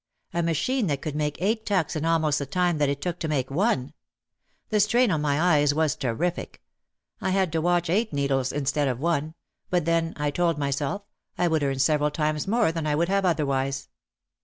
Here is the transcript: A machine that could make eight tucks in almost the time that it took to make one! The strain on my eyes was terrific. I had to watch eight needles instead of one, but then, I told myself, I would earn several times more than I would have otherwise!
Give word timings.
A 0.33 0.41
machine 0.41 0.87
that 0.87 1.01
could 1.03 1.13
make 1.15 1.39
eight 1.39 1.63
tucks 1.63 1.95
in 1.95 2.05
almost 2.05 2.39
the 2.39 2.45
time 2.47 2.79
that 2.79 2.89
it 2.89 3.01
took 3.03 3.19
to 3.19 3.27
make 3.27 3.51
one! 3.51 3.93
The 4.69 4.79
strain 4.79 5.11
on 5.11 5.21
my 5.21 5.39
eyes 5.39 5.75
was 5.75 5.95
terrific. 5.95 6.59
I 7.21 7.29
had 7.29 7.51
to 7.51 7.61
watch 7.61 7.87
eight 7.87 8.11
needles 8.11 8.51
instead 8.51 8.87
of 8.87 8.99
one, 8.99 9.35
but 9.69 9.85
then, 9.85 10.13
I 10.17 10.31
told 10.31 10.57
myself, 10.57 11.03
I 11.37 11.47
would 11.47 11.61
earn 11.61 11.77
several 11.77 12.09
times 12.09 12.47
more 12.47 12.71
than 12.71 12.87
I 12.87 12.95
would 12.95 13.09
have 13.09 13.25
otherwise! 13.25 13.89